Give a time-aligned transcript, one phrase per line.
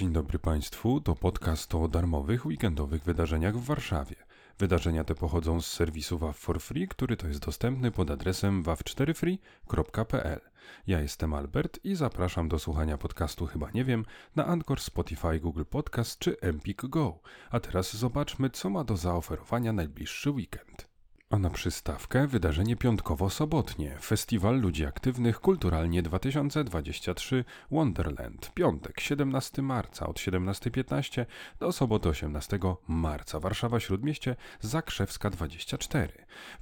[0.00, 4.16] Dzień dobry Państwu, to podcast o darmowych weekendowych wydarzeniach w Warszawie.
[4.58, 10.40] Wydarzenia te pochodzą z serwisu WAV for Free, który to jest dostępny pod adresem wav4free.pl.
[10.86, 14.04] Ja jestem Albert i zapraszam do słuchania podcastu Chyba Nie Wiem
[14.36, 17.20] na Anchor, Spotify, Google Podcast czy Empik Go.
[17.50, 20.89] A teraz zobaczmy, co ma do zaoferowania najbliższy weekend.
[21.30, 23.96] A na przystawkę wydarzenie piątkowo-sobotnie.
[24.02, 28.52] Festiwal Ludzi Aktywnych Kulturalnie 2023 Wonderland.
[28.54, 31.26] Piątek 17 marca od 17.15
[31.60, 33.40] do soboty 18 marca.
[33.40, 36.12] Warszawa Śródmieście Zakrzewska 24.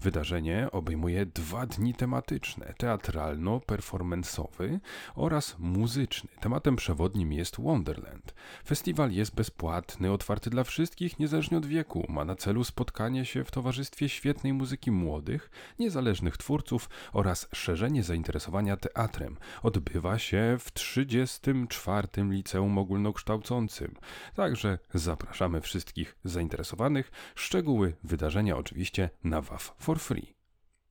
[0.01, 2.75] Wydarzenie obejmuje dwa dni tematyczne.
[2.79, 4.79] Teatralno-performanceowy
[5.15, 6.31] oraz muzyczny.
[6.41, 8.35] Tematem przewodnim jest Wonderland.
[8.67, 12.07] Festiwal jest bezpłatny, otwarty dla wszystkich, niezależnie od wieku.
[12.09, 18.77] Ma na celu spotkanie się w towarzystwie świetnej muzyki młodych, niezależnych twórców oraz szerzenie zainteresowania
[18.77, 22.09] teatrem odbywa się w 34.
[22.17, 23.95] Liceum Ogólnokształcącym.
[24.35, 27.11] Także zapraszamy wszystkich zainteresowanych.
[27.35, 30.38] Szczegóły wydarzenia oczywiście na WAF for free.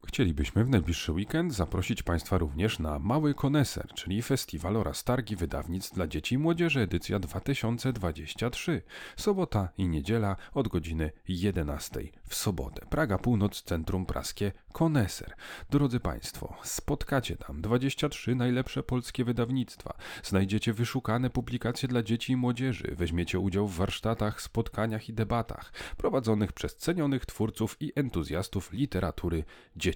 [0.06, 5.94] Chcielibyśmy w najbliższy weekend zaprosić Państwa również na Mały Koneser, czyli festiwal oraz targi wydawnictw
[5.94, 8.82] dla dzieci i młodzieży edycja 2023.
[9.18, 12.86] Sobota i niedziela od godziny 11 w sobotę.
[12.90, 15.36] Praga Północ, Centrum Praskie Koneser.
[15.70, 19.98] Drodzy Państwo, spotkacie tam 23 najlepsze polskie wydawnictwa.
[20.24, 22.96] Znajdziecie wyszukane publikacje dla dzieci i młodzieży.
[22.98, 29.44] Weźmiecie udział w warsztatach, spotkaniach i debatach prowadzonych przez cenionych twórców i entuzjastów literatury
[29.76, 29.87] dziecięcej.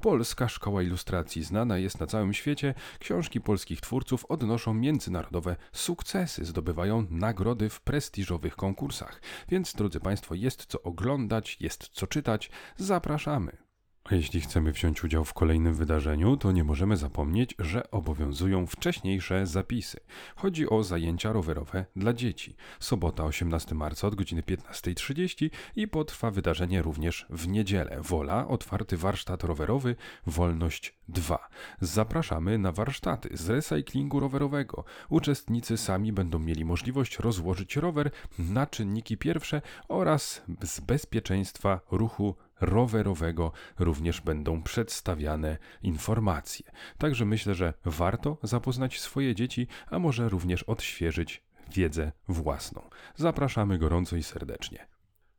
[0.00, 2.74] Polska Szkoła Ilustracji znana jest na całym świecie.
[2.98, 9.20] Książki polskich twórców odnoszą międzynarodowe sukcesy, zdobywają nagrody w prestiżowych konkursach.
[9.48, 12.50] Więc, drodzy Państwo, jest co oglądać, jest co czytać.
[12.76, 13.65] Zapraszamy.
[14.10, 19.46] A jeśli chcemy wziąć udział w kolejnym wydarzeniu, to nie możemy zapomnieć, że obowiązują wcześniejsze
[19.46, 20.00] zapisy.
[20.36, 22.56] Chodzi o zajęcia rowerowe dla dzieci.
[22.80, 27.98] Sobota 18 marca od godziny 15.30 i potrwa wydarzenie również w niedzielę.
[28.00, 29.96] Wola, otwarty warsztat rowerowy,
[30.26, 31.48] Wolność 2.
[31.80, 34.84] Zapraszamy na warsztaty z recyklingu rowerowego.
[35.08, 43.52] Uczestnicy sami będą mieli możliwość rozłożyć rower na czynniki pierwsze oraz z bezpieczeństwa ruchu rowerowego
[43.78, 46.70] również będą przedstawiane informacje.
[46.98, 52.82] Także myślę, że warto zapoznać swoje dzieci, a może również odświeżyć wiedzę własną.
[53.16, 54.86] Zapraszamy gorąco i serdecznie.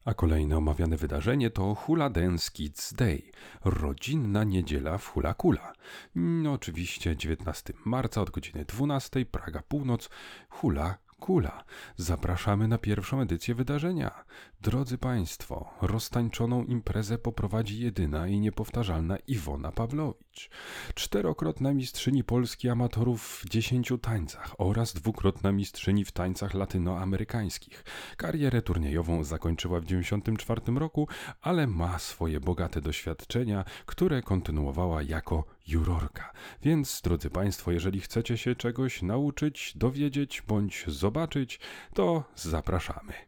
[0.06, 3.31] A kolejne omawiane wydarzenie to Hula Dance Kids Day,
[3.66, 5.73] rodzinna niedziela w Hula Kula.
[6.16, 10.09] No, oczywiście 19 marca od godziny 12, Praga Północ,
[10.50, 11.63] Hula Kula.
[11.95, 14.23] Zapraszamy na pierwszą edycję wydarzenia.
[14.61, 20.50] Drodzy Państwo, roztańczoną imprezę poprowadzi jedyna i niepowtarzalna Iwona Pawlowicz.
[20.95, 27.83] Czterokrotna mistrzyni Polski amatorów w dziesięciu tańcach oraz dwukrotna mistrzyni w tańcach latynoamerykańskich.
[28.17, 31.07] Karierę turniejową zakończyła w 1994 roku,
[31.41, 36.33] ale ma swoje bogate doświadczenia, które kontynuowała jako jurorka.
[36.63, 41.59] Więc, drodzy Państwo, jeżeli chcecie się czegoś nauczyć, dowiedzieć bądź zobaczyć,
[41.94, 43.26] to zapraszamy.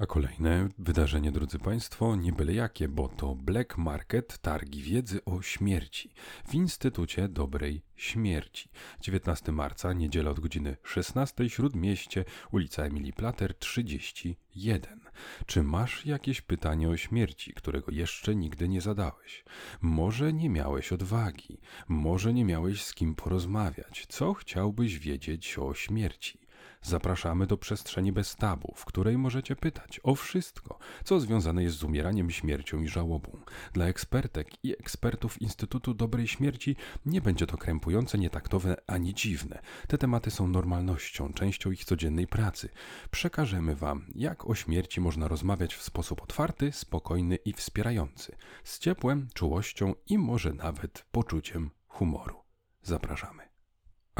[0.00, 5.42] A kolejne wydarzenie, drodzy Państwo, nie byle jakie, bo to Black Market Targi Wiedzy o
[5.42, 6.12] Śmierci
[6.48, 8.68] w Instytucie Dobrej Śmierci.
[9.00, 15.00] 19 marca, niedziela od godziny 16, Śródmieście, ulica Emilii Plater 31.
[15.46, 19.44] Czy masz jakieś pytanie o śmierci, którego jeszcze nigdy nie zadałeś?
[19.80, 24.06] Może nie miałeś odwagi, może nie miałeś z kim porozmawiać.
[24.08, 26.39] Co chciałbyś wiedzieć o śmierci?
[26.82, 31.84] Zapraszamy do przestrzeni bez tabu, w której możecie pytać o wszystko, co związane jest z
[31.84, 33.40] umieraniem, śmiercią i żałobą.
[33.72, 36.76] Dla ekspertek i ekspertów Instytutu Dobrej Śmierci
[37.06, 39.62] nie będzie to krępujące, nietaktowe ani dziwne.
[39.88, 42.68] Te tematy są normalnością, częścią ich codziennej pracy.
[43.10, 49.28] Przekażemy Wam, jak o śmierci można rozmawiać w sposób otwarty, spokojny i wspierający, z ciepłem,
[49.34, 52.36] czułością i może nawet poczuciem humoru.
[52.82, 53.49] Zapraszamy.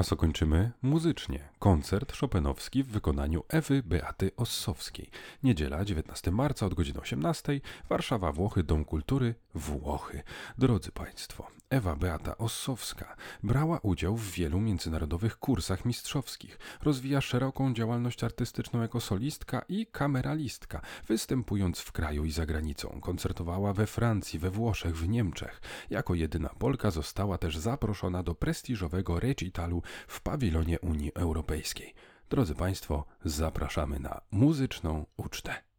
[0.00, 0.70] A co kończymy?
[0.82, 1.48] Muzycznie.
[1.58, 5.10] Koncert szopenowski w wykonaniu Ewy Beaty Ossowskiej.
[5.42, 7.60] Niedziela, 19 marca od godziny 18.
[7.88, 10.22] Warszawa, Włochy, Dom Kultury, Włochy.
[10.58, 16.58] Drodzy Państwo, Ewa Beata Ossowska brała udział w wielu międzynarodowych kursach mistrzowskich.
[16.82, 23.00] Rozwija szeroką działalność artystyczną jako solistka i kameralistka, występując w kraju i za granicą.
[23.00, 25.60] Koncertowała we Francji, we Włoszech, w Niemczech.
[25.90, 31.94] Jako jedyna Polka została też zaproszona do prestiżowego recitalu w pawilonie Unii Europejskiej.
[32.30, 35.69] Drodzy Państwo, zapraszamy na muzyczną ucztę.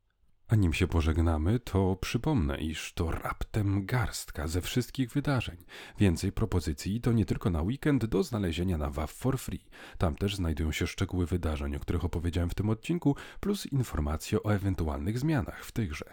[0.52, 5.58] A nim się pożegnamy, to przypomnę, iż to raptem garstka ze wszystkich wydarzeń.
[6.00, 9.66] Więcej propozycji to nie tylko na weekend do znalezienia na WAV for Free.
[9.98, 14.54] Tam też znajdują się szczegóły wydarzeń, o których opowiedziałem w tym odcinku, plus informacje o
[14.54, 16.06] ewentualnych zmianach w tychże.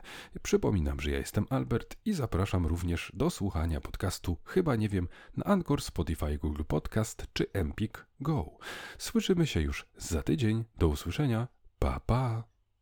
[0.43, 5.44] Przypominam, że ja jestem Albert i zapraszam również do słuchania podcastu Chyba nie wiem na
[5.44, 8.50] Anchor, Spotify, Google Podcast czy Empik Go.
[8.99, 10.64] Słyszymy się już za tydzień.
[10.76, 11.49] Do usłyszenia.
[11.79, 12.57] Pa pa.